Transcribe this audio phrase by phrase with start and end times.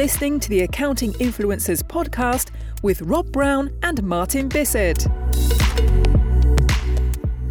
[0.00, 4.96] Listening to the Accounting Influencers podcast with Rob Brown and Martin Bissett.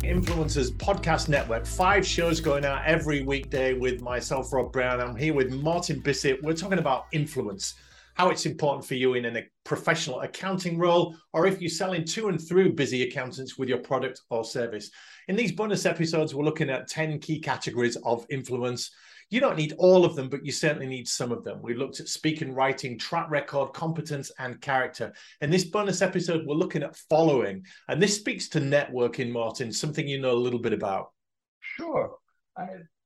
[0.02, 1.68] Influencers Podcast Network.
[1.68, 5.00] Five shows going out every weekday with myself, Rob Brown.
[5.00, 6.42] I'm here with Martin Bissett.
[6.42, 7.76] We're talking about influence,
[8.20, 12.28] how it's important for you in a professional accounting role, or if you're selling to
[12.28, 14.92] and through busy accountants with your product or service.
[15.30, 18.92] In these bonus episodes, we're looking at 10 key categories of influence
[19.32, 21.62] you don't need all of them, but you certainly need some of them.
[21.62, 25.14] We looked at speaking, writing, track record, competence, and character.
[25.42, 27.64] In this bonus episode, we're looking at following.
[27.90, 31.12] And this speaks to networking, Martin, something you know a little bit about.
[31.60, 32.16] Sure.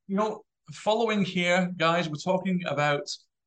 [0.07, 3.03] you know, following here, guys, we're talking about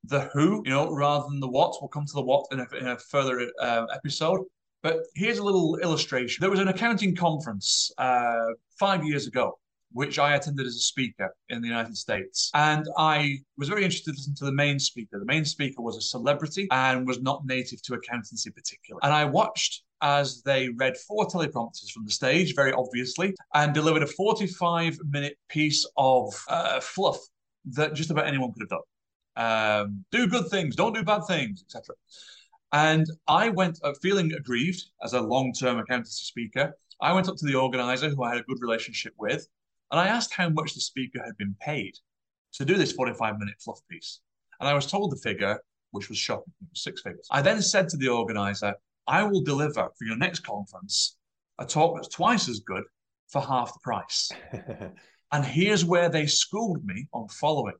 [0.08, 1.76] the who, you know, rather than the what.
[1.80, 4.40] We'll come to the what in a, in a further uh, episode.
[4.82, 6.40] But here's a little illustration.
[6.40, 8.46] There was an accounting conference uh,
[8.78, 9.58] five years ago
[9.92, 12.50] which I attended as a speaker in the United States.
[12.52, 15.18] And I was very interested to listen to the main speaker.
[15.18, 19.00] The main speaker was a celebrity and was not native to accountancy particularly.
[19.02, 24.02] And I watched as they read four teleprompters from the stage, very obviously, and delivered
[24.02, 27.18] a 45 minute piece of uh, fluff
[27.64, 28.80] that just about anyone could have done.
[29.36, 31.94] Um, do good things, don't do bad things, etc.
[32.72, 36.76] And I went uh, feeling aggrieved as a long term accountancy speaker.
[37.00, 39.46] I went up to the organizer, who I had a good relationship with,
[39.90, 41.94] and I asked how much the speaker had been paid
[42.54, 44.20] to do this 45 minute fluff piece.
[44.60, 47.28] And I was told the figure, which was shocking, it was six figures.
[47.30, 48.74] I then said to the organizer,
[49.06, 51.16] I will deliver for your next conference
[51.58, 52.84] a talk that's twice as good
[53.28, 54.30] for half the price.
[55.32, 57.76] and here's where they schooled me on following.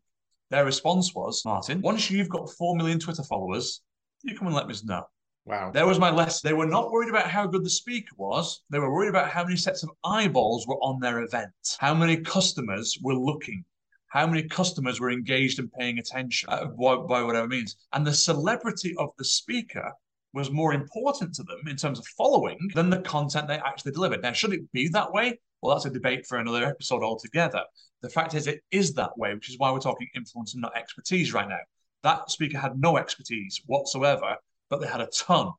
[0.51, 3.83] Their response was, Martin, once you've got 4 million Twitter followers,
[4.23, 5.05] you come and let me know.
[5.45, 5.71] Wow.
[5.73, 6.49] There was my lesson.
[6.49, 8.63] They were not worried about how good the speaker was.
[8.71, 12.17] They were worried about how many sets of eyeballs were on their event, how many
[12.17, 13.65] customers were looking,
[14.09, 17.77] how many customers were engaged and paying attention uh, by, by whatever means.
[17.93, 19.93] And the celebrity of the speaker
[20.33, 24.23] was more important to them in terms of following than the content they actually delivered.
[24.23, 25.39] Now, should it be that way?
[25.63, 27.63] Well, that's a debate for another episode altogether.
[28.03, 30.77] The fact is, it is that way, which is why we're talking influence and not
[30.77, 31.59] expertise right now.
[32.03, 34.37] That speaker had no expertise whatsoever
[34.69, 35.51] but they had a ton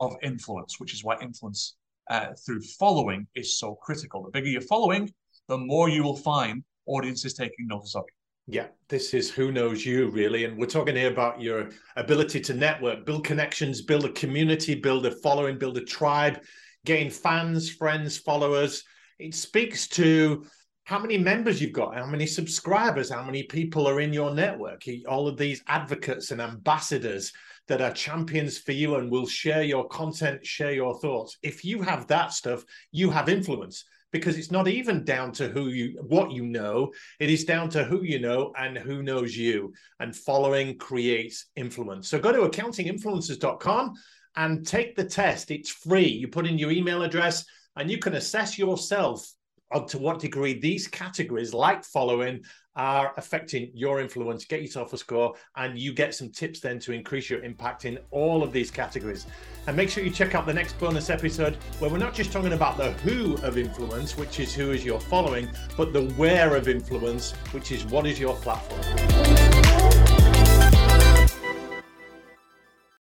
[0.00, 1.76] of influence, which is why influence
[2.10, 4.22] uh, through following is so critical.
[4.24, 5.12] The bigger you're following,
[5.48, 8.54] the more you will find audiences taking notice of you.
[8.54, 10.44] Yeah, this is who knows you really.
[10.44, 15.04] And we're talking here about your ability to network, build connections, build a community, build
[15.06, 16.40] a following, build a tribe,
[16.84, 18.84] gain fans, friends, followers.
[19.18, 20.44] It speaks to
[20.84, 24.82] how many members you've got, how many subscribers, how many people are in your network,
[25.08, 27.32] all of these advocates and ambassadors
[27.66, 31.38] that are champions for you and will share your content, share your thoughts.
[31.42, 35.68] If you have that stuff, you have influence because it's not even down to who
[35.68, 36.92] you what you know.
[37.18, 42.08] It is down to who you know and who knows you and following creates influence.
[42.08, 43.94] So go to accountinginfluencers.com
[44.36, 45.50] and take the test.
[45.50, 46.06] It's free.
[46.06, 47.44] You put in your email address
[47.76, 49.30] and you can assess yourself
[49.72, 52.42] on to what degree these categories like following
[52.76, 56.92] are affecting your influence, get yourself a score, and you get some tips then to
[56.92, 59.26] increase your impact in all of these categories.
[59.66, 62.52] And make sure you check out the next bonus episode where we're not just talking
[62.52, 66.68] about the who of influence, which is who is your following, but the where of
[66.68, 69.15] influence, which is what is your platform.